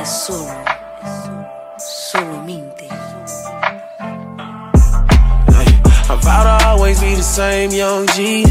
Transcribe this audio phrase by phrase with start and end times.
[0.00, 0.54] es solo,
[1.78, 2.88] solo mente.
[6.10, 8.44] I'm proud to always be the same young G.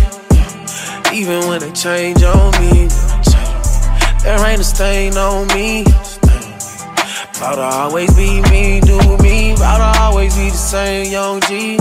[1.13, 2.87] Even when they change on me,
[4.23, 5.83] there ain't a stain on me.
[7.33, 9.55] Proud to always be me, do me.
[9.55, 11.77] Proud to always be the same young G.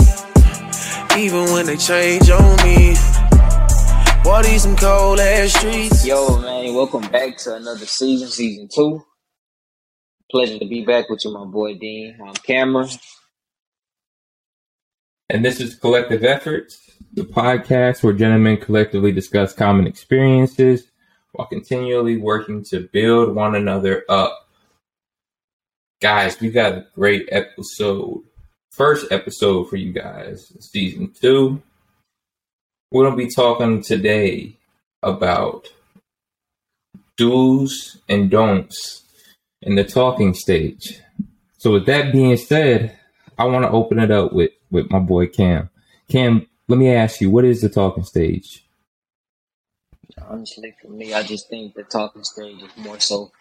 [1.17, 2.95] Even when they change on me.
[4.23, 6.05] Boy, these some cold ass streets.
[6.05, 9.06] Yo, man, welcome back to another season, season two.
[10.29, 12.17] Pleasure to be back with you, my boy Dean.
[12.21, 12.89] I'm Cameron.
[15.29, 20.91] And this is Kollective Efforts, the podcast where gentlemen collectively discuss common experiences
[21.31, 24.49] while continually working to build one another up.
[26.01, 28.21] Guys, we got a great episode.
[28.71, 31.61] First episode for you guys, season two.
[32.91, 34.57] We're going to be talking today
[35.01, 35.69] about
[37.15, 39.06] do's and don'ts
[39.61, 41.01] in the talking stage.
[41.57, 42.97] So, with that being said,
[43.37, 45.69] I want to open it up with, with my boy Cam.
[46.09, 48.63] Cam, let me ask you, what is the talking stage?
[50.29, 53.31] Honestly, for me, I just think the talking stage is more so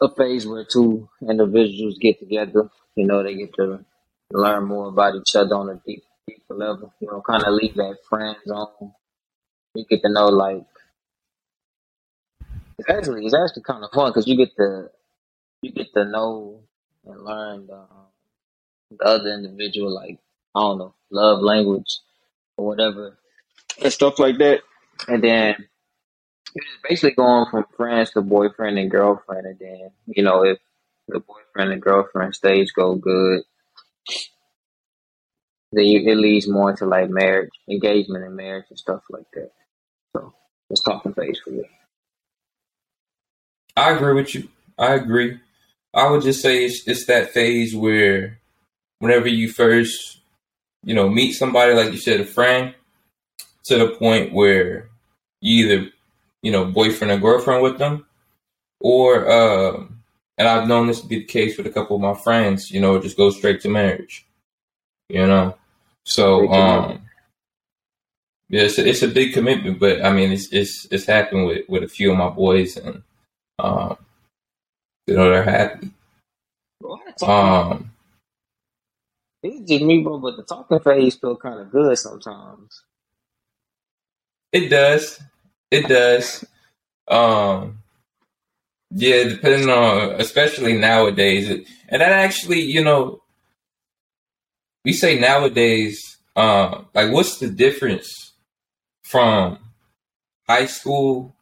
[0.00, 2.70] a phase where two individuals get together.
[2.96, 3.84] You know, they get to
[4.32, 6.92] learn more about each other on a deep, deeper level.
[7.00, 8.92] You know, kind of leave that friend zone.
[9.74, 10.64] You get to know, like,
[12.78, 14.90] it's actually it's actually kind of fun because you get to
[15.62, 16.60] you get to know
[17.04, 18.06] and learn the, um,
[18.90, 20.18] the other individual, like
[20.54, 21.98] I don't know, love language
[22.56, 23.18] or whatever,
[23.82, 24.60] and stuff like that.
[25.08, 25.56] And then
[26.54, 30.58] you're just basically going from friends to boyfriend and girlfriend, and then you know if
[31.08, 33.42] the boyfriend and girlfriend stage go good,
[35.72, 39.50] then you, it leads more into like marriage, engagement, and marriage and stuff like that.
[40.16, 40.34] So
[40.70, 41.64] it's talking phase for you.
[43.76, 44.48] I agree with you.
[44.78, 45.40] I agree.
[45.92, 48.38] I would just say it's, it's that phase where
[49.00, 50.18] whenever you first,
[50.84, 52.74] you know, meet somebody, like you said, a friend,
[53.64, 54.88] to the point where
[55.40, 55.90] you either,
[56.42, 58.06] you know, boyfriend or girlfriend with them,
[58.80, 59.84] or, uh,
[60.38, 62.80] and I've known this to be the case with a couple of my friends, you
[62.80, 64.26] know, it just go straight to marriage,
[65.08, 65.56] you know.
[66.04, 67.02] So, um,
[68.48, 71.68] yeah, it's a, it's a big commitment, but I mean, it's it's it's happened with
[71.68, 73.02] with a few of my boys, and
[73.60, 73.96] um,
[75.10, 75.90] you know, they're happy.
[77.26, 77.90] Um,
[79.42, 82.82] It's just me, bro, but the talking phase feel kind of good sometimes.
[84.52, 85.20] it does,
[85.70, 86.44] it does.
[87.08, 87.78] Um,
[88.92, 93.22] yeah, depending on, especially nowadays, it, and that actually, you know,
[94.84, 98.32] we say nowadays, um, like, what's the difference
[99.04, 99.58] from
[100.48, 101.34] high school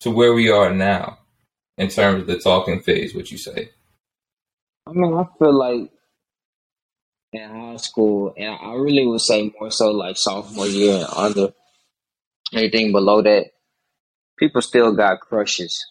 [0.00, 1.18] to where we are now
[1.78, 3.14] in terms of the talking phase?
[3.14, 3.70] What you say?
[4.86, 5.90] I mean, I feel like
[7.32, 11.52] in high school, and I really would say more so like sophomore year and under.
[12.52, 13.50] Anything below that,
[14.38, 15.86] people still got crushes.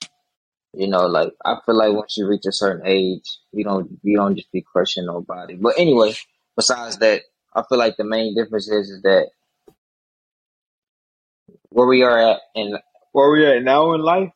[0.73, 4.17] You know, like I feel like once you reach a certain age, you don't you
[4.17, 5.55] don't just be crushing nobody.
[5.55, 6.15] But anyway,
[6.55, 7.21] besides that,
[7.55, 9.29] I feel like the main difference is, is that
[11.69, 12.79] where we are at and
[13.11, 14.31] where we are now in life,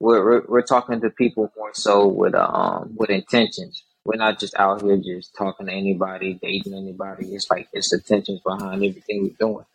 [0.00, 3.84] we're, we're we're talking to people more so with uh, um with intentions.
[4.04, 7.34] We're not just out here just talking to anybody, dating anybody.
[7.34, 9.66] It's like it's intentions behind everything we're doing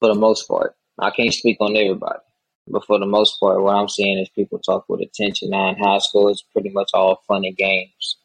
[0.00, 0.74] for the most part.
[0.98, 2.20] I can't speak on everybody,
[2.68, 5.50] but for the most part, what I'm seeing is people talk with attention.
[5.50, 8.18] Now in high school, it's pretty much all fun and games.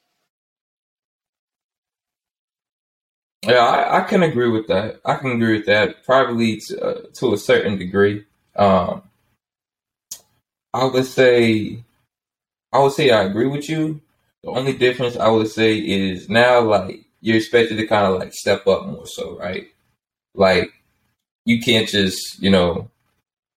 [3.44, 5.00] Yeah, I, I can agree with that.
[5.06, 6.04] I can agree with that.
[6.04, 8.26] Probably to, uh, to a certain degree.
[8.56, 9.04] Um,
[10.74, 11.84] I would say,
[12.72, 14.02] I would say I agree with you.
[14.44, 18.34] The only difference I would say is now, like you're expected to kind of like
[18.34, 19.68] step up more, so right?
[20.36, 20.72] Like
[21.46, 22.90] you can't just, you know,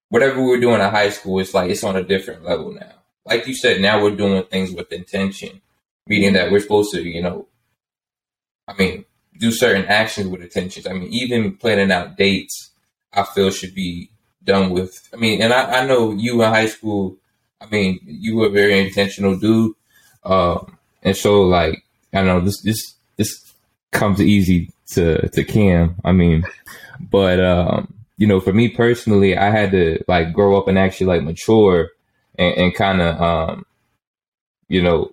[0.08, 2.92] whatever we were doing in high school, it's like it's on a different level now.
[3.26, 5.60] Like you said, now we're doing things with intention,
[6.06, 7.46] meaning that we're supposed to, you know,
[8.66, 9.04] I mean,
[9.38, 10.86] do certain actions with intentions.
[10.86, 12.70] I mean, even planning out dates,
[13.12, 14.09] I feel should be
[14.44, 15.08] done with.
[15.12, 17.16] I mean, and I, I know you in high school.
[17.60, 19.74] I mean, you were a very intentional dude,
[20.24, 23.52] um, and so like I know this this this
[23.92, 25.96] comes easy to to Cam.
[26.04, 26.44] I mean,
[27.00, 31.06] but um, you know, for me personally, I had to like grow up and actually
[31.06, 31.90] like mature
[32.38, 33.66] and, and kind of um,
[34.68, 35.12] you know,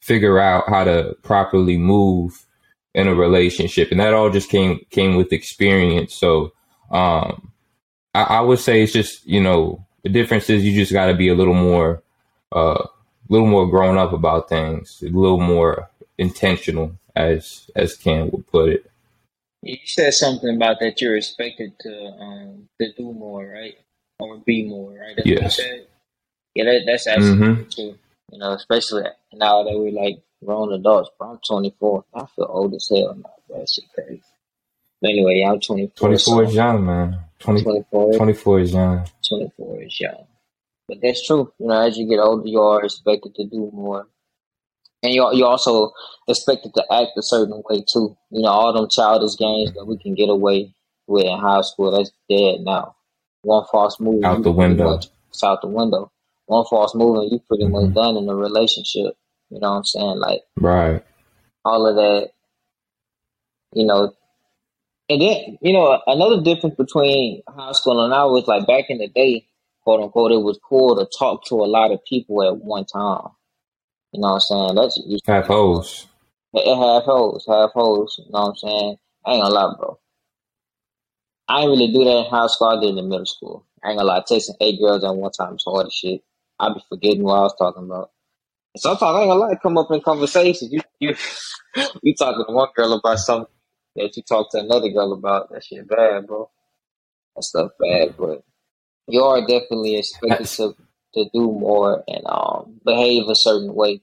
[0.00, 2.44] figure out how to properly move
[2.94, 6.14] in a relationship, and that all just came came with experience.
[6.14, 6.52] So
[6.90, 7.50] um,
[8.14, 11.14] I, I would say it's just you know the difference is you just got to
[11.14, 12.02] be a little more
[12.52, 12.86] uh,
[13.28, 18.70] little more grown up about things, a little more intentional, as as Ken would put
[18.70, 18.90] it.
[19.62, 23.76] You said something about that you're expected to um to do more, right?
[24.20, 25.16] Or be more, right?
[25.16, 25.36] That's Yes.
[25.36, 25.86] what you said.
[26.54, 27.98] Yeah, that, that's actually hmm true.
[28.32, 31.10] You know, especially now that we're like grown adults.
[31.18, 32.04] Bro, I'm 24.
[32.14, 33.30] I feel old as hell now.
[33.58, 34.22] That shit crazy.
[35.02, 35.92] But anyway, I'm 24.
[35.96, 37.18] Twenty four is So young, man.
[37.44, 39.06] 20, 24, 24 is young.
[39.28, 40.26] 24 is young.
[40.88, 41.52] But that's true.
[41.58, 44.06] You know, as you get older, you are expected to do more.
[45.02, 45.92] And you're, you're also
[46.28, 48.16] expected to act a certain way too.
[48.30, 50.74] You know, all them childish games that we can get away
[51.06, 52.96] with in high school, that's dead now.
[53.42, 54.92] One false move, Out the window.
[54.94, 56.10] much it's out the window.
[56.46, 59.16] One false move and you pretty hmm much done in a relationship.
[59.50, 60.18] You know what I'm saying?
[60.18, 61.04] Like Right.
[61.64, 62.30] all of that,
[63.74, 64.14] you know.
[65.08, 68.98] And then, you know, another difference between high school and now was like back in
[68.98, 69.46] the day,
[69.82, 73.28] quote unquote, it was cool to talk to a lot of people at one time.
[74.12, 74.74] You know what I'm saying?
[74.76, 76.06] That's you Half hoes.
[76.54, 78.16] it half hoes, half hoes.
[78.18, 78.96] You know what I'm saying?
[79.26, 79.98] I ain't gonna lie, bro.
[81.48, 82.68] I ain't really do that in high school.
[82.68, 83.66] I did it in middle school.
[83.84, 86.22] I ain't gonna lie, texting eight girls at one time is hard as shit.
[86.58, 88.10] I be forgetting what I was talking about.
[88.76, 90.72] Sometimes I ain't gonna lie, come up in conversations.
[90.72, 91.14] You you
[92.02, 93.52] you talking to one girl about something
[93.96, 95.50] that you talk to another girl about.
[95.50, 96.50] That shit bad, bro.
[97.36, 98.44] That stuff bad, but
[99.06, 100.76] you are definitely expected to
[101.14, 104.00] to do more and um behave a certain way.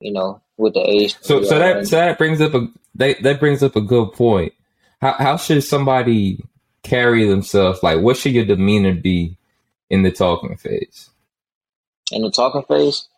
[0.00, 1.16] You know, with the age.
[1.22, 4.52] So so that so that brings up a that, that brings up a good point.
[5.00, 6.44] How how should somebody
[6.82, 7.82] carry themselves?
[7.82, 9.38] Like, what should your demeanor be
[9.88, 11.10] in the talking phase?
[12.12, 13.08] in the talking phase,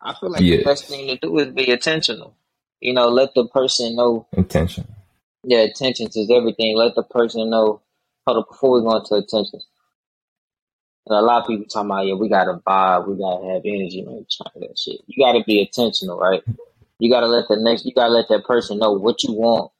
[0.00, 2.34] I feel like the best thing to do is be intentional.
[2.80, 4.26] You know, let the person know.
[4.32, 4.86] intention.
[5.44, 6.76] Yeah, attentions is everything.
[6.76, 7.82] Let the person know.
[8.26, 9.66] Hold up, before we go into attentions,
[11.06, 14.02] and a lot of people talking about, yeah, we gotta vibe, we gotta have energy,
[14.02, 14.26] man.
[14.56, 15.00] That shit.
[15.06, 16.42] You gotta be intentional, right?
[16.98, 19.72] You gotta let the next, you gotta let that person know what you want.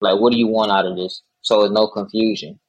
[0.00, 1.22] Like, what do you want out of this?
[1.42, 2.60] So there's no confusion.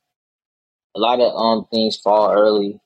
[0.95, 2.79] A lot of um things fall early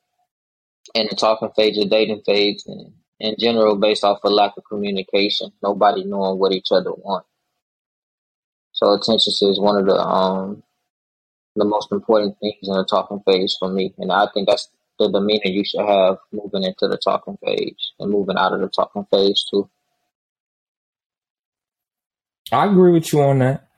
[0.96, 4.64] in the talking phase or dating phase, and in general, based off of lack of
[4.66, 7.26] communication, nobody knowing what each other want.
[8.84, 10.62] So attention is one of the um
[11.56, 14.68] the most important things in the talking phase for me, and I think that's
[15.00, 18.68] the demeanor you should have moving into the talking phase and moving out of the
[18.68, 19.70] talking phase too.
[22.52, 23.70] I agree with you on that.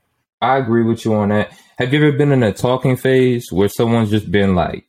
[0.42, 1.52] I agree with you on that.
[1.78, 4.86] Have you ever been in a talking phase where someone's just been like,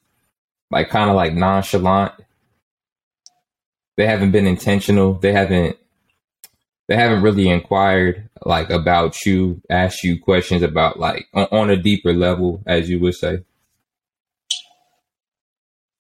[0.71, 2.13] like kind of like nonchalant?
[3.99, 5.15] They haven't been intentional.
[5.15, 5.77] They haven't.
[6.89, 11.77] They haven't really inquired like about you, asked you questions about like on, on a
[11.77, 13.45] deeper level, as you would say.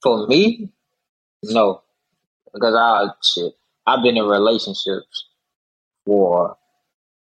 [0.02, 0.70] For me,
[1.42, 1.82] no,
[2.52, 3.52] because I shit,
[3.86, 5.28] I've been in relationships
[6.04, 6.56] for.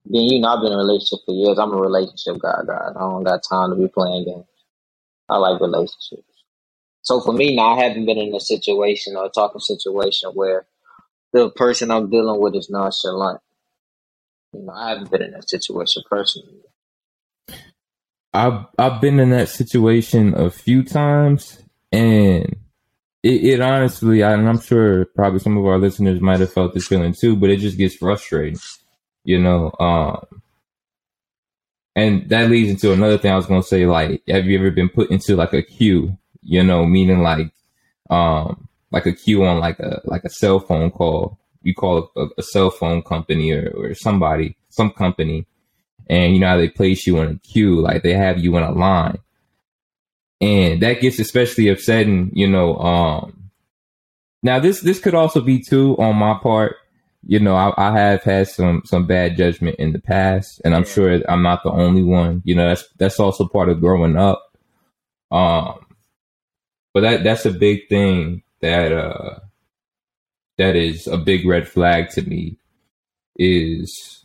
[0.04, 1.58] Then you know I've been in a relationship for years.
[1.58, 2.88] I'm a relationship guy, guy.
[2.90, 4.46] I don't got time to be playing games.
[5.28, 6.24] I like relationships.
[7.02, 10.66] So for me now, I haven't been in a situation or a talking situation where
[11.32, 13.40] the person I'm dealing with is nonchalant.
[14.52, 16.60] You know, I haven't been in that situation personally.
[18.34, 22.56] I've I've been in that situation a few times, and
[23.22, 26.74] it, it honestly, I, and I'm sure probably some of our listeners might have felt
[26.74, 28.58] this feeling too, but it just gets frustrating,
[29.24, 29.72] you know.
[29.78, 30.42] Um,
[31.94, 33.86] and that leads into another thing I was gonna say.
[33.86, 36.16] Like, have you ever been put into like a queue?
[36.42, 37.52] You know, meaning like,
[38.10, 41.38] um, like a queue on like a like a cell phone call.
[41.62, 45.46] You call a, a cell phone company or, or somebody, some company,
[46.08, 48.62] and you know how they place you in a queue, like they have you in
[48.64, 49.18] a line,
[50.40, 52.30] and that gets especially upsetting.
[52.34, 53.50] You know, um,
[54.42, 56.76] now this this could also be too on my part.
[57.24, 60.82] You know, I, I have had some some bad judgment in the past, and I'm
[60.82, 60.88] Yeah.
[60.88, 62.42] sure I'm not the only one.
[62.44, 64.42] You know, that's that's also part of growing up.
[65.30, 65.86] Um,
[66.92, 69.38] but that that's a big thing that uh
[70.58, 72.56] that is a big red flag to me
[73.36, 74.24] is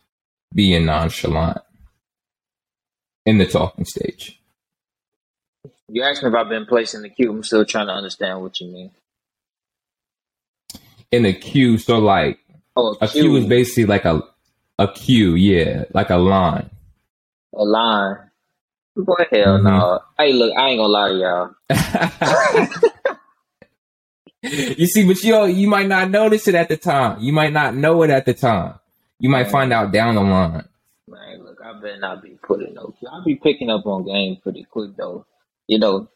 [0.53, 1.60] being nonchalant
[3.25, 4.39] in the talking stage.
[5.89, 7.32] You asked me if I've been placed in the queue.
[7.32, 8.91] I'm still trying to understand what you mean.
[11.12, 12.39] In a queue, so like
[12.75, 14.22] Oh, a a queue is basically like a
[14.77, 16.70] a queue, yeah, like a line.
[17.56, 18.17] a line.
[18.96, 20.00] Boy, hell hmm no.
[20.17, 21.56] Hey, look, I ain't gonna lie to y'all.
[24.44, 27.20] you see, but you you might not notice it at the time.
[27.20, 28.75] You might not know it at the time.
[29.20, 30.63] You might find out down the line.
[31.08, 32.94] man, look, I better not be put in no.
[33.12, 35.25] I'll be picking up on game pretty quick though.
[35.67, 36.08] You know,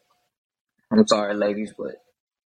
[0.91, 1.95] I'm sorry, ladies, but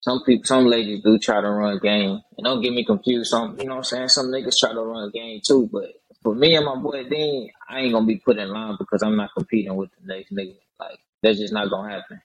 [0.01, 3.31] some people, some ladies do try to run game, and don't get me confused.
[3.31, 5.69] Some, you know, what I'm saying some niggas try to run game too.
[5.73, 9.03] But for me and my boy Dean, I ain't gonna be put in line because
[9.03, 10.57] I'm not competing with the next nigga.
[10.79, 12.21] Like that's just not gonna happen.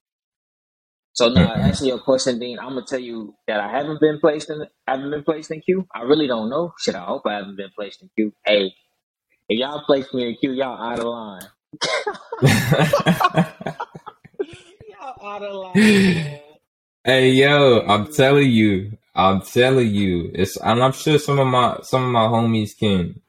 [1.20, 1.62] So now, Mm-hmm.
[1.62, 4.92] answering your question, Dean, I'm gonna tell you that I haven't been placed in, I
[4.94, 5.86] haven't been placed in queue.
[5.94, 6.74] I really don't know.
[6.80, 8.32] Shit, I hope I haven't been placed in queue.
[8.46, 8.74] Hey,
[9.50, 11.42] if y'all place me in queue, y'all out of line.
[14.90, 16.06] Y'all out of line.
[16.06, 16.42] man.
[17.06, 21.80] hey yo, I'm telling you, I'm telling you, it's and I'm sure some of my
[21.84, 23.22] some of my homies can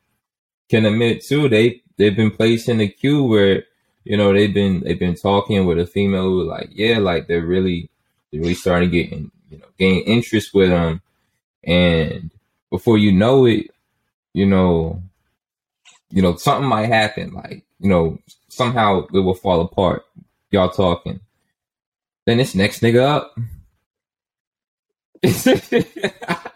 [0.70, 1.48] can admit too.
[1.48, 3.64] They they've been placed in the queue where
[4.04, 7.44] you know they've been they've been talking with a female who like yeah like they're
[7.46, 7.88] really
[8.30, 11.02] they're really starting to get in, you know gain interest with them,
[11.64, 12.30] and
[12.70, 13.66] before you know it,
[14.32, 15.02] you know
[16.10, 20.04] you know something might happen like you know somehow it will fall apart.
[20.50, 21.20] Y'all talking.
[22.26, 23.36] Then this next nigga up.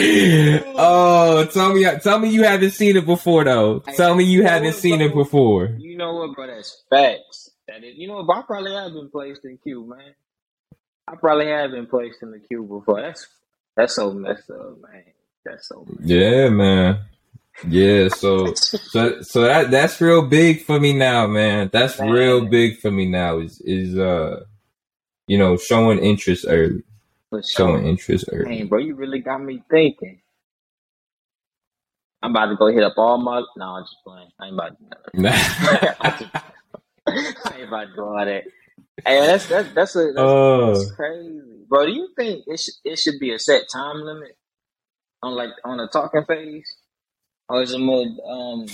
[0.76, 3.80] oh, tell me, tell me you haven't seen it before though.
[3.80, 5.66] Tell me you haven't seen it before.
[5.78, 6.46] You know what, bro?
[6.46, 7.50] That's facts.
[7.68, 10.14] That is, you know, what, I probably have been placed in queue, man.
[11.06, 13.02] I probably have been placed in the queue before.
[13.02, 13.26] That's
[13.76, 15.04] that's so messed up, man.
[15.44, 15.86] That's so.
[15.88, 17.00] Messed Yeah, man.
[17.68, 21.68] Yeah, so so so that that's real big for me now, man.
[21.72, 23.38] That's real big for me now.
[23.38, 24.44] Is is uh,
[25.26, 26.82] you know, showing interest early,
[27.30, 28.58] For showing interest early.
[28.58, 30.20] Hey, bro, you really got me thinking.
[32.22, 33.42] I'm about to go hit up all my.
[33.56, 34.30] No, I'm just playing.
[34.40, 34.96] I ain't about to.
[37.08, 38.44] I ain't about to do all that.
[39.06, 41.86] Hey, that's that's that's a that's, Oh, that's crazy, bro.
[41.86, 44.36] Do you think it should it should be a set time limit
[45.22, 46.76] on like on a talking phase,
[47.48, 48.66] or is it more um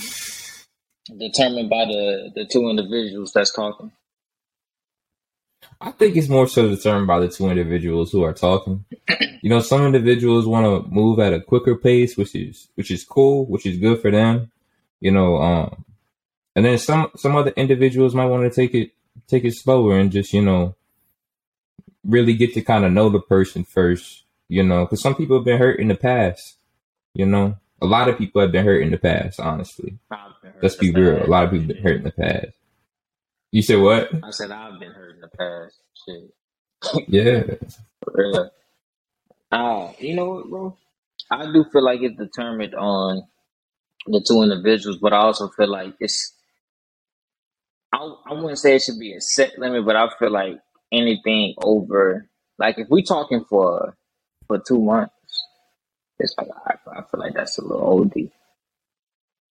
[1.19, 3.93] determined by the the two individuals that's talking?
[5.81, 8.85] I think it's more so determined by the two individuals who are talking.
[9.43, 13.05] You know, some individuals want to move at a quicker pace, which is which is
[13.05, 14.51] cool, which is good for them.
[15.01, 15.85] You know, um,
[16.55, 18.93] and then some some other individuals might want to take it
[19.29, 20.75] take it slower and just you know
[22.05, 24.25] really get to kind of know the person first.
[24.49, 26.57] You know, because some people have been hurt in the past.
[27.13, 29.41] You know, a lot of people have been hurt in the past.
[29.41, 31.25] Honestly, I've been hurt let's be real.
[31.25, 32.47] A lot of people have been hurt in the past.
[33.57, 34.11] You said what?
[34.23, 35.81] I said I've been hurt in the past.
[36.05, 37.09] Shit.
[37.09, 37.43] Yeah.
[38.05, 38.51] For real.
[39.51, 40.77] Ah, you know what, bro?
[41.31, 43.23] I do feel like it's determined on
[44.07, 46.35] the two individuals, but I also feel like it's.
[47.95, 50.61] I I wouldn't say it should be a set limit, but I feel like
[50.93, 53.97] anything over, like if we talking for
[54.49, 55.15] for two months,
[56.19, 58.31] it's like I, I feel like that's a little OD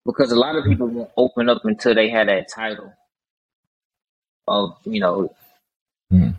[0.06, 2.94] because a lot of people won't open up until they had that title
[4.48, 5.36] of you know
[6.14, 6.36] Mhm.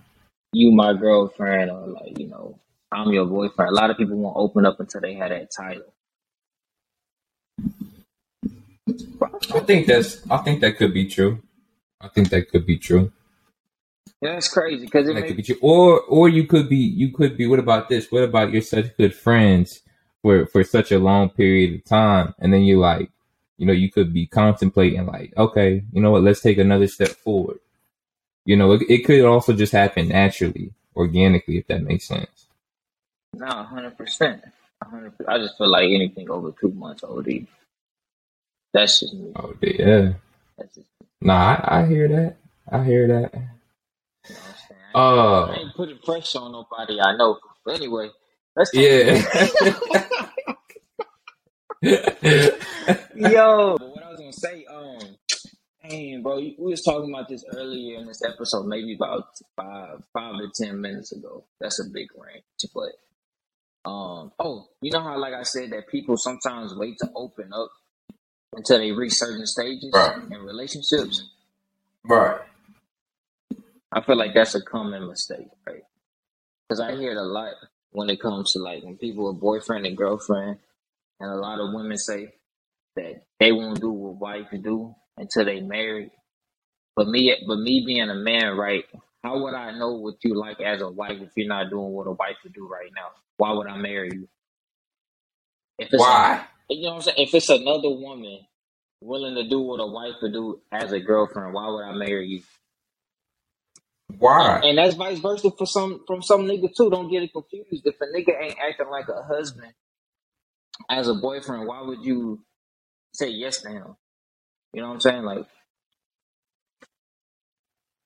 [0.52, 2.58] you my girlfriend or like you know
[2.92, 3.70] I'm your boyfriend.
[3.70, 5.94] A lot of people won't open up until they had that title.
[9.54, 10.28] I think that's.
[10.30, 11.42] I think that could be true.
[12.00, 13.12] I think that could be true.
[14.22, 15.58] Yeah, that's crazy because it That could be true.
[15.62, 16.76] Or, or you could be.
[16.78, 17.46] You could be.
[17.46, 18.10] What about this?
[18.12, 19.82] What about you're such good friends
[20.22, 23.10] for for such a long period of time, and then you're like,
[23.58, 26.22] you know, you could be contemplating like, okay, you know what?
[26.24, 27.58] Let's take another step forward.
[28.46, 32.48] You know, it, it could also just happen naturally, organically, if that makes sense.
[33.34, 34.42] no hundred percent.
[34.84, 35.14] hundred.
[35.28, 37.46] I just feel like anything over two months OD.
[38.74, 39.36] That's just me.
[39.36, 40.14] Oh yeah.
[40.58, 40.88] That's just
[41.20, 42.36] Nah, I, I hear that.
[42.70, 43.34] I hear that.
[44.28, 44.80] you know I'm saying.
[44.82, 47.38] I ain't, Uh, I ain't putting pressure on nobody I know.
[47.64, 48.10] But anyway,
[48.56, 48.88] let's talk.
[49.02, 49.22] yeah.
[53.14, 55.16] Yo, but what I was gonna say, um,
[55.88, 60.50] Bro, we was talking about this earlier in this episode, maybe about five, five to
[60.64, 61.44] ten minutes ago.
[61.60, 62.42] That's a big range,
[62.74, 62.92] but
[63.88, 67.70] um, oh, you know how, like I said, that people sometimes wait to open up
[68.54, 70.16] until they reach certain stages Right.
[70.30, 71.24] in relationships.
[72.04, 72.40] right.
[73.92, 75.84] I feel like that's a common mistake, right?
[76.68, 77.54] Because I hear it a lot
[77.92, 80.58] when it comes to like when people are boyfriend and girlfriend,
[81.20, 82.34] and a lot of women say
[82.96, 86.10] that they won't do what wife do until they married.
[86.96, 88.84] But me, but me being a man, right?
[89.24, 92.06] How would I know what you like as a wife if you're not doing what
[92.06, 93.08] a wife would do right now?
[93.38, 94.28] Why would I marry you?
[95.78, 96.44] If it's Why?
[96.70, 97.16] You know what I'm saying?
[97.18, 98.40] If it's another woman
[99.02, 102.28] willing to do what a wife would do as a girlfriend, why would I marry
[102.28, 102.42] you?
[104.18, 104.60] Why?
[104.64, 106.90] And that's vice versa for some from some nigga too.
[106.90, 107.86] Don't get it confused.
[107.86, 109.72] If a nigga ain't acting like a husband
[110.90, 112.40] as a boyfriend, why would you
[113.14, 113.96] say yes to him?
[114.76, 115.24] You know what I'm saying?
[115.24, 115.46] Like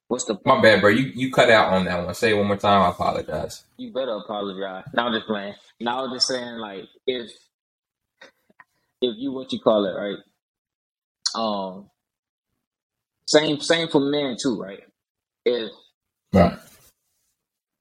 [0.08, 0.90] What's the My bad, bro.
[0.90, 2.14] You you cut out on that one.
[2.14, 2.82] Say it one more time.
[2.82, 3.64] I apologize.
[3.78, 4.84] You better apologize.
[4.94, 5.54] Now I'm just playing.
[5.80, 7.30] Now I'm just saying, like, if
[9.02, 10.18] if you what you call it, right?
[11.36, 11.90] Um,
[13.26, 14.80] same same for men too, right?
[15.44, 15.70] If
[16.32, 16.58] Right.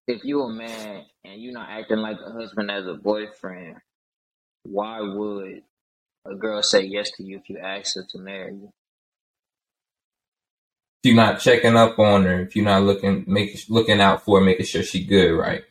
[0.08, 3.78] if you a man and you're not acting like a husband as a boyfriend,
[4.64, 5.64] why would
[6.26, 8.72] a girl say yes to you if you ask her to marry you?
[11.02, 14.40] If you're not checking up on her, if you're not looking making looking out for
[14.40, 15.64] her, making sure she good, right?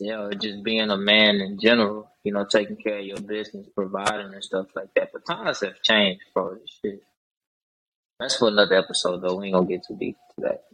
[0.00, 3.68] Yeah, or just being a man in general, you know, taking care of your business,
[3.74, 5.10] providing and stuff like that.
[5.12, 6.54] But times have changed, bro.
[6.54, 7.02] This shit.
[8.18, 9.36] That's for another episode, though.
[9.36, 10.64] We ain't gonna get too deep into that.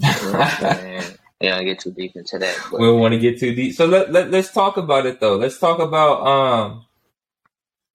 [0.00, 1.02] You know what I'm saying?
[1.40, 2.72] We ain't gonna get too deep into that.
[2.72, 3.74] we don't want to get too deep.
[3.74, 5.36] So let, let let's talk about it though.
[5.36, 6.84] Let's talk about um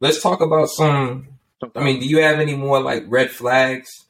[0.02, 1.28] let's talk about some
[1.76, 4.06] I mean, do you have any more like red flags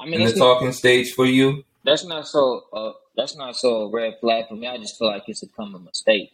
[0.00, 1.64] I mean, in the not, talking stage for you?
[1.84, 2.64] that's not so.
[2.72, 4.66] Uh, that's not so red flag for me.
[4.66, 6.30] I just feel like it's a common mistake.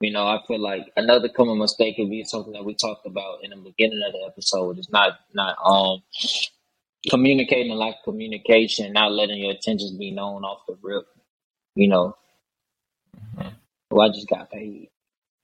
[0.00, 3.44] You know, I feel like another common mistake could be something that we talked about
[3.44, 4.78] in the beginning of the episode.
[4.78, 6.02] It's not not um
[7.10, 11.06] communicating like communication, not letting your intentions be known off the rip.
[11.74, 12.16] You know,
[13.90, 14.88] well, I just got paid.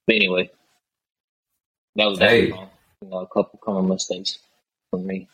[0.07, 0.51] But anyway,
[1.97, 2.31] that was that.
[2.31, 2.53] Hey.
[2.53, 2.69] um,
[3.03, 4.39] You know, a couple common mistakes
[4.91, 5.29] for me.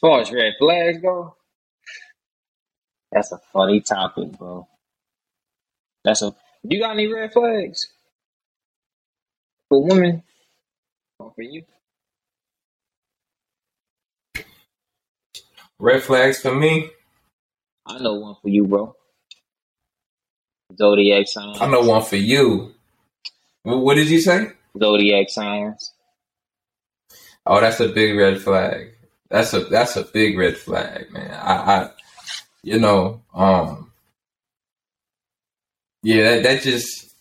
[0.00, 1.36] As far as red flags go,
[3.12, 4.66] that's a funny topic, bro.
[6.04, 6.34] That's a.
[6.62, 7.92] You got any red flags
[9.68, 10.22] for women
[11.18, 11.64] or for you?
[15.78, 16.88] Red flags for me.
[17.84, 18.96] I know one for you, bro.
[20.78, 21.60] Zodiac signs.
[21.60, 22.72] I know one for you.
[23.64, 24.52] What did you say?
[24.78, 25.92] Zodiac signs.
[27.44, 28.94] Oh, that's a big red flag.
[29.30, 31.30] That's a that's a big red flag, man.
[31.30, 31.90] I, I
[32.62, 33.92] you know, um,
[36.02, 37.14] yeah, that, that just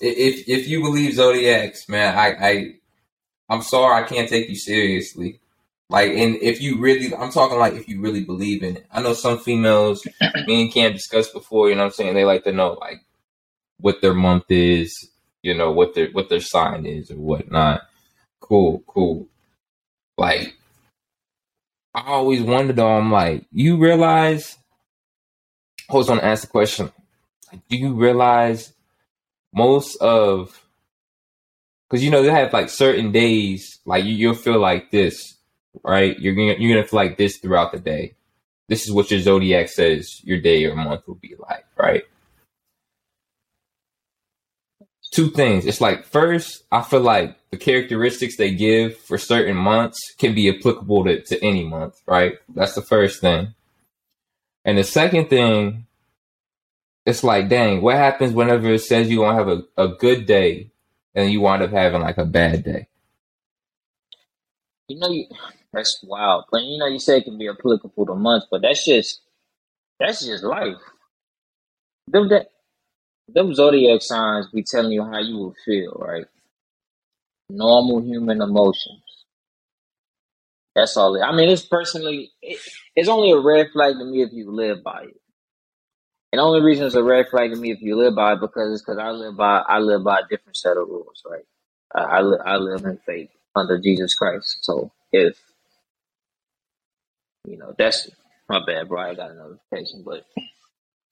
[0.00, 2.74] if if you believe zodiacs, man, I I
[3.48, 5.40] I'm sorry I can't take you seriously.
[5.90, 8.86] Like, and if you really, I'm talking like if you really believe in it.
[8.92, 10.06] I know some females,
[10.46, 11.70] me and Cam discussed before.
[11.70, 12.14] You know what I'm saying?
[12.14, 13.00] They like to know like
[13.80, 15.10] what their month is,
[15.42, 17.82] you know, what their what their sign is or whatnot.
[18.40, 19.28] Cool, cool.
[20.18, 20.57] Like,
[21.94, 24.56] I always wondered though, I'm like, you realize,
[25.90, 26.92] I was to ask the question,
[27.68, 28.72] do you realize
[29.54, 30.64] most of,
[31.88, 35.36] because you know, they have like certain days, like you, you'll feel like this,
[35.82, 36.18] right?
[36.18, 38.14] You're gonna, you're gonna feel like this throughout the day.
[38.68, 42.04] This is what your zodiac says your day or month will be like, right?
[45.10, 45.66] Two things.
[45.66, 50.48] It's like first, I feel like the characteristics they give for certain months can be
[50.48, 52.34] applicable to, to any month, right?
[52.54, 53.54] That's the first thing.
[54.64, 55.86] And the second thing,
[57.06, 60.70] it's like, dang, what happens whenever it says you're gonna have a, a good day
[61.14, 62.88] and you wind up having like a bad day?
[64.88, 65.26] You know, you,
[65.72, 66.44] that's wild.
[66.50, 69.20] But you know, you say it can be applicable to months, but that's just
[69.98, 70.76] that's just life.
[73.28, 76.26] Them zodiac signs be telling you how you will feel, right?
[77.50, 79.02] Normal human emotions.
[80.74, 81.16] That's all.
[81.16, 82.60] It, I mean, it's personally, it,
[82.96, 85.20] it's only a red flag to me if you live by it.
[86.32, 88.40] And the only reason it's a red flag to me if you live by it
[88.40, 91.44] because it's because I live by I live by a different set of rules, right?
[91.94, 94.58] I I, li- I live in faith under Jesus Christ.
[94.62, 95.38] So if
[97.46, 98.10] you know, that's
[98.48, 99.00] my bad, bro.
[99.02, 100.24] I got a notification, but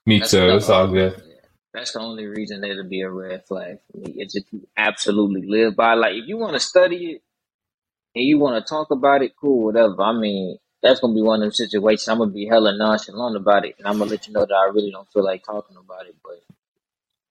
[0.07, 0.51] Me too.
[0.51, 1.23] It's all good.
[1.25, 1.36] yeah,
[1.77, 4.15] that's the only reason it'll be a red flag for me.
[4.17, 5.93] It's if you absolutely live by.
[5.93, 7.23] Like if you want to study it
[8.15, 10.01] and you want to talk about it, cool, whatever.
[10.01, 12.09] I mean, that's gonna be one of them situations.
[12.09, 14.73] I'm gonna be hella nonchalant about it, and I'm gonna let you know that I
[14.73, 16.17] really don't feel like talking about it.
[16.25, 16.43] But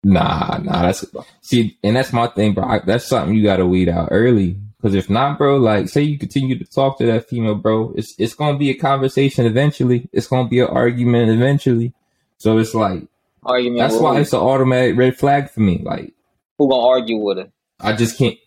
[0.03, 1.03] Nah, nah, that's
[1.41, 2.63] see, and that's my thing, bro.
[2.63, 4.60] I, that's something you got to weed out early.
[4.77, 8.13] Because if not, bro, like say you continue to talk to that female, bro, it's
[8.19, 10.08] it's gonna be a conversation eventually.
[10.13, 11.93] It's gonna be an argument eventually.
[12.38, 13.08] So it's like
[13.45, 13.79] argument.
[13.79, 14.21] that's why who?
[14.21, 15.81] it's an automatic red flag for me.
[15.84, 16.13] Like
[16.58, 17.51] Who gonna argue with her?
[17.79, 18.38] I just can't.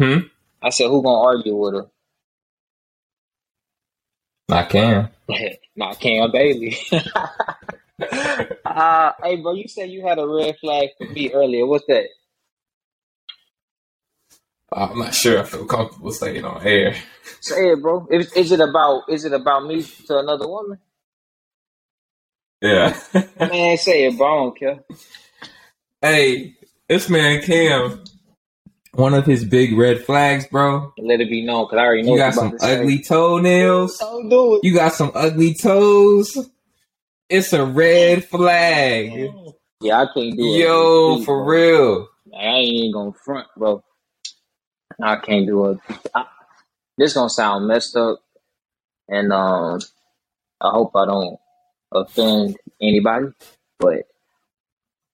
[0.00, 0.18] Hmm.
[0.62, 1.86] I said, who gonna argue with her?
[4.48, 5.10] I can.
[5.76, 6.76] Not Cam Bailey.
[8.64, 11.66] uh, hey, bro, you said you had a red flag for me earlier.
[11.66, 12.06] What's that?
[14.72, 15.40] I'm not sure.
[15.40, 16.96] I feel comfortable saying on air.
[17.40, 18.08] Say it, bro.
[18.10, 20.78] Is, is it about is it about me to another woman?
[22.64, 22.98] Yeah.
[23.38, 24.26] Man, say it, bro.
[24.26, 24.84] I don't care.
[26.00, 26.54] hey,
[26.88, 28.02] this man Cam
[28.94, 30.92] one of his big red flags, bro.
[30.98, 32.80] Let it be known, cause I already know You got some about to say.
[32.80, 33.98] ugly toenails.
[33.98, 34.64] Don't do it.
[34.64, 36.38] You got some ugly toes.
[37.28, 39.30] It's a red flag.
[39.80, 40.58] Yeah, I can't do it.
[40.58, 41.46] Yo, Please, for bro.
[41.46, 42.08] real.
[42.38, 43.82] I ain't even gonna front, bro.
[45.02, 45.78] I can't do it.
[46.14, 46.26] I,
[46.96, 48.20] this gonna sound messed up,
[49.08, 49.80] and um,
[50.60, 51.38] I hope I don't
[51.94, 53.26] offend anybody.
[53.78, 54.06] But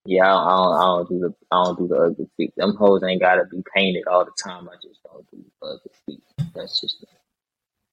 [0.04, 2.52] yeah, I don't, I don't, I don't do the I don't do the ugly feet.
[2.56, 4.68] Them hoes ain't gotta be painted all the time.
[4.68, 6.22] I just don't do the ugly feet.
[6.54, 7.04] That's just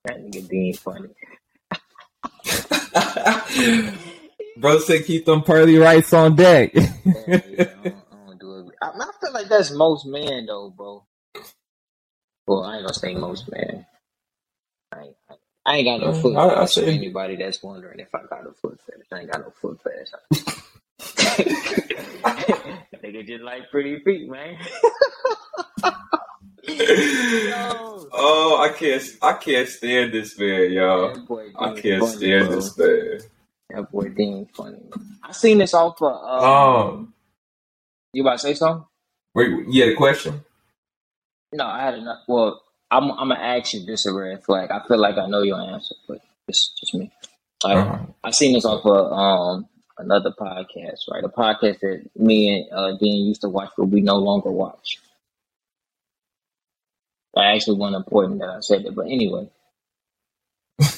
[0.05, 1.09] that nigga being funny.
[4.57, 6.71] Bro said keep them pearly rights on deck.
[6.73, 7.39] Yeah, yeah, I,
[7.83, 8.71] don't, I don't do.
[8.81, 11.05] I, I feel like that's most men though, bro.
[12.47, 13.85] Well, I ain't gonna say most men.
[15.67, 17.61] I ain't, I, I ain't got no foot I- I fetish for say- anybody that's
[17.61, 19.07] wondering if I got a foot fetish.
[19.11, 20.11] I ain't got no foot fetish.
[23.03, 24.57] Nigga just like pretty feet, man.
[28.13, 31.11] oh, I can't I can't stand this man, y'all.
[31.59, 32.55] I can't funny, stand bro.
[32.55, 33.19] this man.
[33.69, 34.79] That boy Dean funny.
[35.23, 36.13] I seen this off of.
[36.13, 37.13] Um, Um,
[38.13, 38.85] you about to say something?
[39.35, 40.41] wait, you had a question?
[41.53, 42.19] No, I had enough.
[42.27, 44.71] Well, I'm I'm gonna ask you this a red flag.
[44.71, 47.11] I feel like I know your answer, but it's just me.
[47.63, 48.05] Like, Uh-huh.
[48.23, 51.23] I seen this off of um another podcast, right?
[51.23, 54.99] A podcast that me and uh, Dean used to watch, but we no longer watch.
[57.35, 59.49] I actually wasn't important that I said that, but anyway,
[60.79, 60.89] that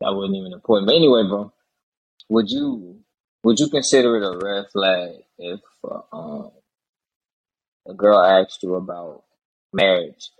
[0.00, 0.86] wasn't even important.
[0.86, 1.52] But anyway, bro,
[2.28, 3.00] would you
[3.44, 6.50] would you consider it a red flag if uh, um
[7.88, 9.24] a girl asked you about
[9.76, 10.30] marriage,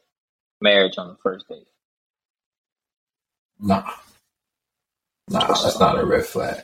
[0.61, 1.67] marriage on the first date?
[3.61, 3.91] Nah.
[5.31, 6.63] Nah, that's not a red flag.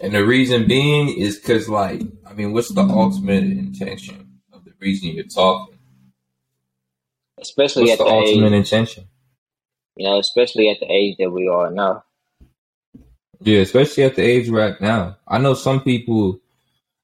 [0.00, 4.72] And the reason being is because, like, I mean, what's the ultimate intention of the
[4.80, 5.78] reason you're talking?
[7.40, 9.04] Especially What's at the the ultimate age, intention?
[9.96, 12.04] you know, especially at the age that we are now.
[13.40, 15.18] Yeah, especially at the age at now.
[15.28, 16.40] I know some people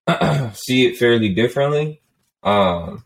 [0.54, 2.00] see it fairly differently.
[2.42, 3.04] Um,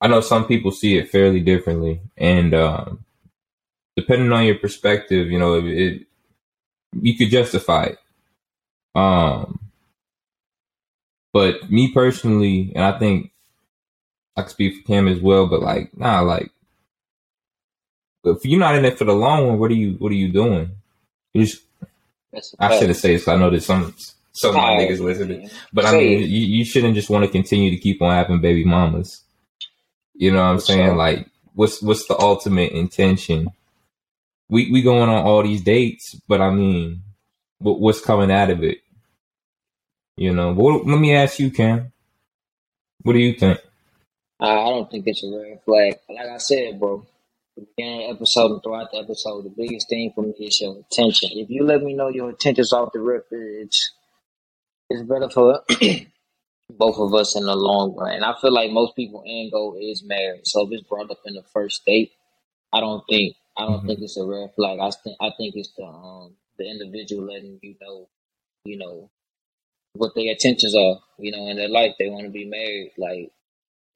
[0.00, 3.04] I know some people see it fairly differently, and um,
[3.96, 6.06] depending on your perspective, you know, it, it
[6.92, 7.98] you could justify it.
[8.94, 9.60] Um,
[11.32, 13.32] but me personally, and I think
[14.36, 15.46] I can speak for Cam as well.
[15.46, 16.50] But like, nah, like,
[18.24, 19.92] if you're not in it for the long run, what are you?
[19.98, 20.70] What are you doing?
[21.34, 21.62] You just,
[22.58, 23.28] I should have said this.
[23.28, 23.94] I know that some
[24.32, 25.50] some of my niggas listening.
[25.72, 28.64] But I mean, you, you shouldn't just want to continue to keep on having baby
[28.64, 29.22] mamas.
[30.20, 30.96] You know what I'm saying?
[30.98, 33.48] Like, what's what's the ultimate intention?
[34.50, 37.00] We we going on all these dates, but I mean,
[37.58, 38.82] what, what's coming out of it?
[40.18, 40.52] You know.
[40.52, 41.90] What, let me ask you, Cam.
[43.00, 43.60] What do you think?
[44.38, 45.94] I I don't think it's a red flag.
[46.10, 47.06] Like I said, bro,
[47.56, 51.30] the beginning episode and throughout the episode, the biggest thing for me is your attention.
[51.32, 53.92] If you let me know your intentions off the rip, it's
[54.90, 55.62] it's better for
[56.78, 58.12] both of us in the long run.
[58.14, 60.42] And I feel like most people end goal is marriage.
[60.44, 62.12] So if it's brought up in the first date,
[62.72, 63.86] I don't think I don't Mhm.
[63.86, 64.78] think it's a red flag.
[64.80, 68.08] I think I think it's the um the individual letting you know,
[68.64, 69.10] you know,
[69.94, 71.94] what their intentions are, you know, in their life.
[71.98, 72.92] They want to be married.
[72.98, 73.32] Like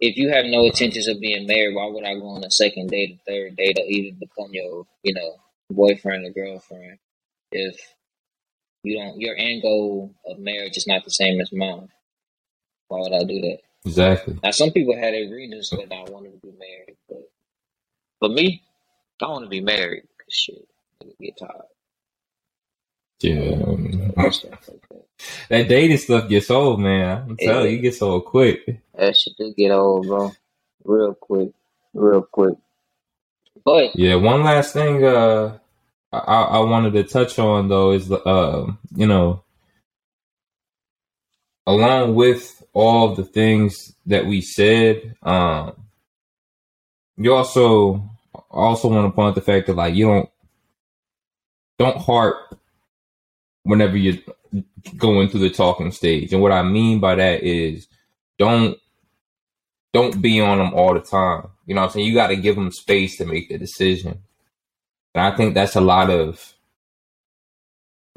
[0.00, 2.90] if you have no intentions of being married, why would I go on a second
[2.90, 5.36] date, a third date, or even become your, you know,
[5.70, 6.98] boyfriend or girlfriend
[7.52, 7.76] if
[8.84, 11.88] you don't your end goal of marriage is not the same as mine?
[12.94, 13.58] Why would I do that?
[13.84, 14.38] Exactly.
[14.42, 17.28] Now some people had their reasons that I wanted to be married, but
[18.20, 18.62] for me,
[19.20, 20.04] I want to be married.
[20.30, 20.66] Shit,
[21.02, 21.62] I get tired.
[23.20, 23.62] Yeah.
[23.66, 25.04] um, like that.
[25.48, 27.26] That dating stuff gets old, man.
[27.30, 28.80] I'm telling you, it gets old quick.
[28.94, 30.30] That shit do get old, bro.
[30.84, 31.50] Real quick,
[31.94, 32.54] real quick.
[33.64, 35.58] But Yeah, one last thing uh
[36.12, 39.42] I, I wanted to touch on though is the uh, you know
[41.66, 45.72] along with all of the things that we said, um
[47.16, 48.10] you also
[48.50, 50.28] also want to point out the fact that like you don't
[51.78, 52.58] don't harp
[53.62, 54.18] whenever you're
[54.96, 56.32] going through the talking stage.
[56.32, 57.88] And what I mean by that is
[58.38, 58.78] don't
[59.92, 61.48] don't be on them all the time.
[61.66, 62.06] You know what I'm saying?
[62.06, 64.22] You got to give them space to make the decision.
[65.14, 66.54] And I think that's a lot of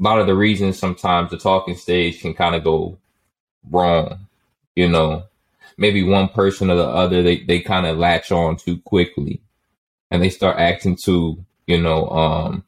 [0.00, 2.98] a lot of the reasons sometimes the talking stage can kind of go
[3.70, 4.27] wrong.
[4.78, 5.24] You know,
[5.78, 9.42] maybe one person or the other they, they kind of latch on too quickly
[10.10, 12.64] and they start acting too, you know, um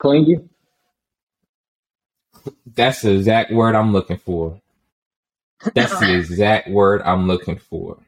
[0.00, 0.38] clingy.
[2.66, 4.60] that's the exact word I'm looking for.
[5.74, 7.98] That's the exact word I'm looking for.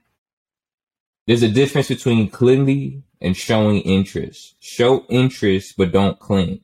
[1.27, 4.57] There's a difference between clingy and showing interest.
[4.61, 6.62] Show interest, but don't cling.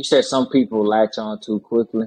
[0.00, 2.06] You said some people latch on too quickly.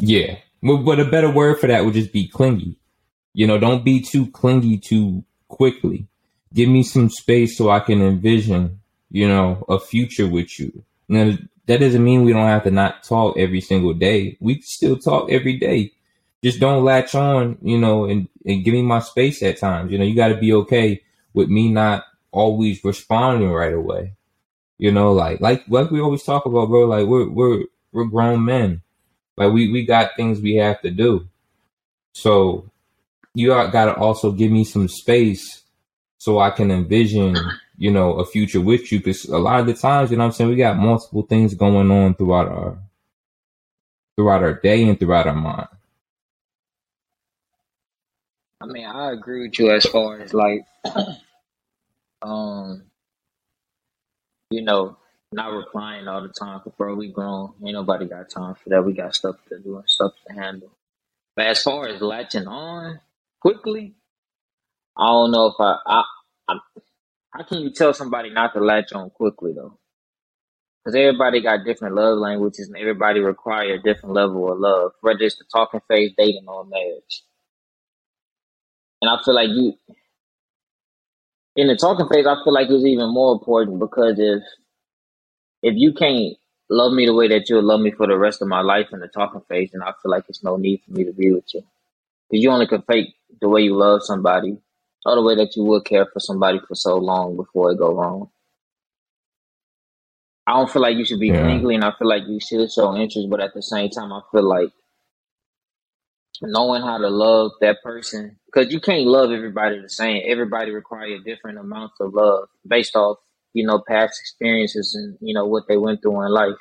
[0.00, 0.38] Yeah.
[0.60, 2.76] But a better word for that would just be clingy.
[3.34, 6.08] You know, don't be too clingy too quickly.
[6.52, 8.80] Give me some space so I can envision,
[9.12, 10.82] you know, a future with you.
[11.08, 14.38] Now, that doesn't mean we don't have to not talk every single day.
[14.40, 15.92] We still talk every day.
[16.42, 19.92] Just don't latch on, you know, and, and give me my space at times.
[19.92, 21.00] You know, you got to be okay
[21.32, 24.14] with me not always responding right away.
[24.78, 26.86] You know, like like like we always talk about, bro.
[26.86, 28.82] Like we're we're we're grown men.
[29.36, 31.28] Like we we got things we have to do.
[32.12, 32.70] So
[33.34, 35.62] you got to also give me some space
[36.18, 37.36] so I can envision,
[37.76, 38.98] you know, a future with you.
[38.98, 41.90] Because a lot of the times, you know, I'm saying we got multiple things going
[41.90, 42.78] on throughout our
[44.16, 45.68] throughout our day and throughout our mind.
[48.60, 50.66] I mean, I agree with you as far as like,
[52.22, 52.87] um,
[54.50, 54.96] you know,
[55.32, 56.60] not replying all the time.
[56.60, 57.52] Cause bro, we grown.
[57.64, 58.84] Ain't nobody got time for that.
[58.84, 60.70] We got stuff to do and stuff to handle.
[61.36, 63.00] But as far as latching on
[63.40, 63.94] quickly,
[64.96, 66.04] I don't know if I, I,
[66.48, 66.54] I
[67.32, 69.78] how can you tell somebody not to latch on quickly though?
[70.84, 75.20] Because everybody got different love languages and everybody require a different level of love, whether
[75.20, 77.22] it's the talking phase, dating, or marriage.
[79.02, 79.74] And I feel like you,
[81.58, 84.44] in the talking phase, I feel like it's even more important because if
[85.62, 86.36] if you can't
[86.70, 89.00] love me the way that you'll love me for the rest of my life in
[89.00, 91.46] the talking phase, then I feel like it's no need for me to be with
[91.54, 91.62] you.
[92.30, 94.58] Because you only can fake the way you love somebody
[95.06, 97.94] or the way that you would care for somebody for so long before it go
[97.94, 98.30] wrong.
[100.46, 101.46] I don't feel like you should be Yeah.
[101.74, 104.44] and I feel like you should show interest, but at the same time, I feel
[104.44, 104.70] like
[106.42, 110.22] knowing how to love that person because you can't love everybody the same.
[110.26, 113.18] Everybody require different amounts of love based off
[113.54, 116.56] you know past experiences and you know what they went through in life.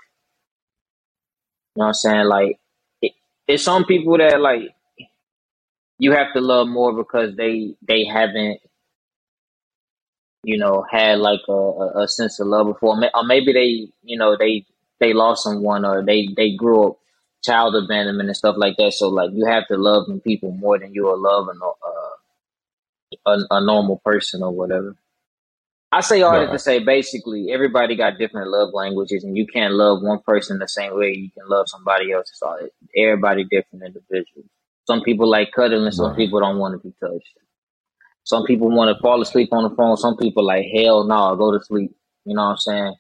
[1.75, 2.25] You know what I'm saying?
[2.25, 2.59] Like
[3.01, 3.13] it,
[3.47, 4.69] it's some people that like
[5.99, 8.59] you have to love more because they they haven't
[10.43, 14.17] you know had like a, a, a sense of love before, or maybe they you
[14.17, 14.65] know they
[14.99, 16.97] they lost someone or they they grew up
[17.43, 18.93] child abandonment and stuff like that.
[18.93, 23.33] So like you have to love them people more than you will love a, uh,
[23.33, 24.95] a a normal person or whatever.
[25.91, 29.73] I say all that to say basically everybody got different love languages and you can't
[29.73, 32.29] love one person the same way you can love somebody else.
[32.29, 32.59] It's all
[32.97, 34.47] everybody different individuals.
[34.87, 36.17] Some people like cuddling, some Right.
[36.17, 37.37] people don't want to be touched.
[38.23, 39.97] Some people want to fall asleep on the phone.
[39.97, 41.95] Some people like hell no, go to sleep.
[42.25, 42.95] You know what I'm saying?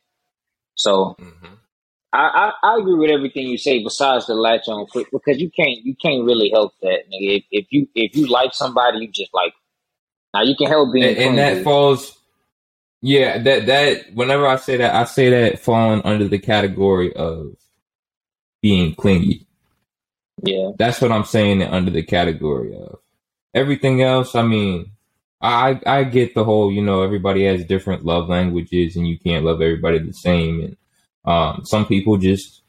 [0.75, 1.55] So hmm
[2.17, 3.83] I, I, I agree with everything you say.
[3.83, 7.03] Besides the latch on quick, because you can't you can't really help that.
[7.11, 7.37] Nigga.
[7.37, 9.53] If, if you if you like somebody, you just like
[10.33, 12.17] now you can help being And, and that falls,
[13.01, 17.55] yeah, that that whenever I say that, I say that falling under the category of
[18.63, 19.45] being clingy.
[20.41, 22.99] Yeah, That's what I'm saying under the category of.
[23.53, 24.91] Everything else, I mean,
[25.39, 29.45] I I get the whole, you know, everybody has different love languages and you can't
[29.45, 30.77] love everybody the same and
[31.27, 32.61] um some people just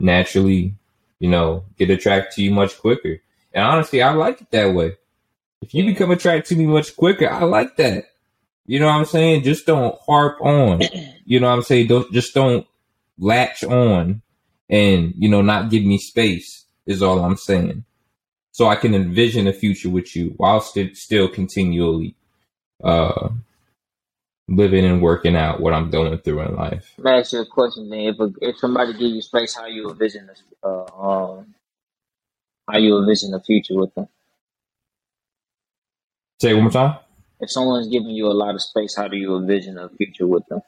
[0.00, 0.74] naturally,
[1.18, 3.20] you know, get attracted to you much quicker.
[3.52, 4.96] And honestly, I like it that way.
[5.62, 8.04] If you become attracted to me much quicker, I like that.
[8.66, 9.44] You know what I'm saying?
[9.44, 10.82] Just don't harp on.
[11.28, 11.88] You know what I'm saying?
[11.88, 12.68] Don't just don't
[13.18, 14.22] latch on
[14.70, 17.84] and, you know, not give me space is all I'm saying.
[18.52, 22.14] So I can envision a future with you while st- still continually
[22.84, 23.30] uh
[24.48, 26.92] living and working out what I'm going through in life.
[26.98, 27.88] Let me ask you a question.
[27.90, 30.42] Then, if a, if somebody give you space, how you envision this?
[30.62, 31.54] Uh, um,
[32.70, 34.08] how you envision the future with them?
[36.40, 36.98] Say it one more time.
[37.40, 40.46] If someone's giving you a lot of space, how do you envision a future with
[40.48, 40.60] them?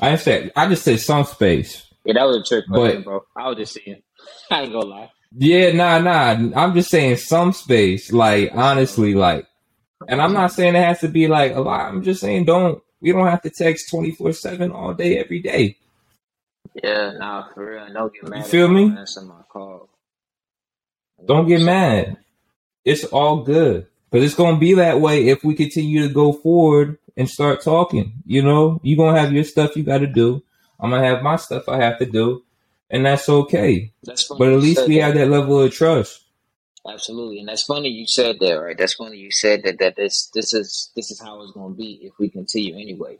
[0.00, 1.86] I said I just said some space.
[2.04, 3.24] Yeah, that was a trick question, But bro.
[3.36, 4.02] I was just saying.
[4.50, 5.10] I ain't gonna lie.
[5.36, 6.50] yeah, nah, nah.
[6.60, 8.12] I'm just saying some space.
[8.12, 9.46] Like honestly, like
[10.08, 11.86] and I'm not saying it has to be like a lot.
[11.88, 15.40] I'm just saying don't we don't have to text twenty four seven all day every
[15.40, 15.76] day.
[16.82, 17.92] Yeah, nah, for real.
[17.92, 18.98] Don't get You mad if feel me?
[18.98, 19.90] answer my call.
[21.26, 22.18] Don't get mad.
[22.84, 23.86] It's all good.
[24.10, 28.14] But it's gonna be that way if we continue to go forward and start talking.
[28.26, 30.42] You know, you're gonna have your stuff you gotta do.
[30.80, 32.44] I'm gonna have my stuff I have to do,
[32.90, 33.92] and that's okay.
[34.04, 35.02] That's But at least we that.
[35.02, 36.21] have that level of trust.
[36.88, 38.76] Absolutely, and that's funny you said that, right?
[38.76, 39.78] That's funny you said that.
[39.78, 43.18] That this this is this is how it's gonna be if we continue anyway.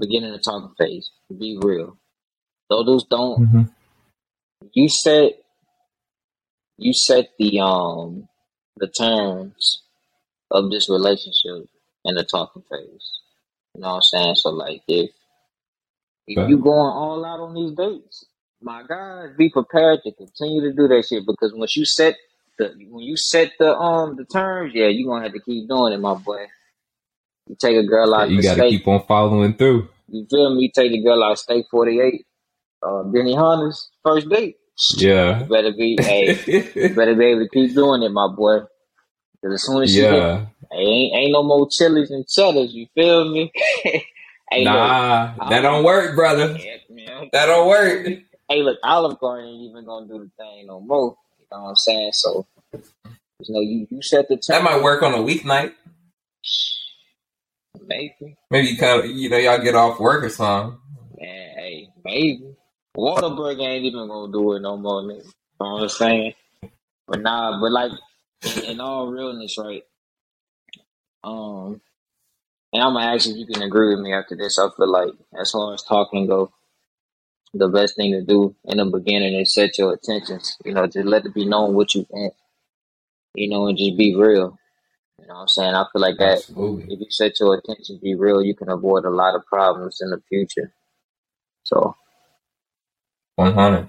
[0.00, 1.10] Beginning the talking phase.
[1.28, 1.98] Be real.
[2.70, 3.42] those don't.
[3.42, 3.62] Mm-hmm.
[4.72, 5.32] You set
[6.78, 8.28] you set the um
[8.78, 9.82] the terms
[10.50, 11.68] of this relationship
[12.06, 13.20] in the talking phase.
[13.74, 14.34] You know what I'm saying?
[14.36, 15.10] So like if
[16.26, 18.24] if you going all out on these dates,
[18.62, 22.16] my guys, be prepared to continue to do that shit because once you set
[22.58, 25.92] the when you set the um the terms, yeah, you gonna have to keep doing
[25.92, 26.46] it, my boy.
[27.48, 29.88] You take a girl Yeah, out you to got to steak, keep on following through.
[30.08, 30.62] you feel me?
[30.64, 32.26] You take a girl out steak forty eight,
[32.82, 34.56] uh Benihana's first date.
[34.98, 35.40] Yeah.
[35.40, 36.40] You better be hey,
[36.80, 38.60] you better be able to keep doing it, my boy.
[39.44, 40.46] Cause as soon as she hit, yeah.
[40.72, 43.52] ain't ain't no more chilies and cheddars, you feel me?
[43.84, 46.56] hey look, Nah, that don't work, brother.
[46.58, 47.24] yeah.
[47.32, 48.06] That don't work.
[48.48, 51.16] Hey, look, Olive Garden ain't even gonna do the thing no more.
[51.52, 52.12] Know what I'm saying?
[52.14, 52.46] So,
[53.40, 54.64] you know, you, you set the That time.
[54.64, 55.74] might work on a weeknight.
[57.86, 60.78] Maybe, Maybe you kind of, you know, y'all get off work or something.
[61.18, 61.54] man.
[61.56, 62.54] Hey, maybe.
[62.96, 65.24] Whataburger ain't even gonna do it no more, nigga.
[65.24, 66.34] You know what I'm saying?
[67.08, 67.92] But nah, but like,
[68.44, 69.84] in, in all realness, right?
[71.24, 71.80] Um,
[72.72, 74.58] and I'm gonna ask if you can agree with me after this.
[74.58, 75.10] I feel like,
[75.40, 76.52] as far as talking go,
[77.54, 80.56] the best thing to do in the beginning is set your intentions.
[80.64, 82.34] You know, just let it be known what you want.
[83.34, 84.58] You know, and just be real.
[85.18, 85.74] You know what I'm saying?
[85.74, 86.94] I feel like that Absolutely.
[86.94, 90.10] if you set your attention, be real, you can avoid a lot of problems in
[90.10, 90.72] the future.
[91.64, 91.94] So,
[93.36, 93.88] 100.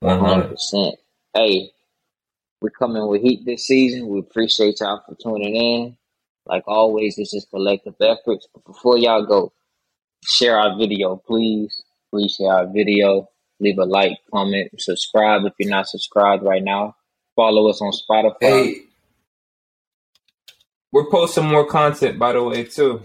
[0.00, 0.56] 100.
[0.56, 0.92] 100%.
[1.32, 1.70] Hey,
[2.60, 4.08] we're coming with heat this season.
[4.08, 5.96] We appreciate y'all for tuning in.
[6.46, 8.46] Like always, this is Kollective Efforts.
[8.52, 9.52] But before y'all go,
[10.24, 11.83] share our video, please.
[12.14, 13.28] Please share our video.
[13.58, 16.94] Leave a like, comment, subscribe if you're not subscribed right now.
[17.34, 18.36] Follow us on Spotify.
[18.40, 18.76] Hey,
[20.92, 23.02] we're posting more content, by the way, too.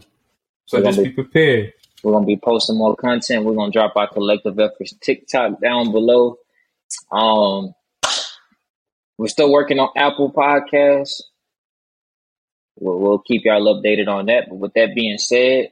[0.65, 1.73] So just be be prepared.
[2.03, 3.45] We're gonna be posting more content.
[3.45, 6.37] We're gonna drop our Kollective Efforts TikTok down below.
[7.11, 7.73] Um,
[9.17, 11.23] we're still working on Apple Podcasts.
[12.75, 14.49] We'll, we'll keep y'all updated on that.
[14.49, 15.71] But with that being said,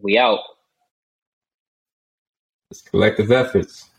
[0.00, 0.38] we out.
[2.74, 3.93] It's Kollective Efforts.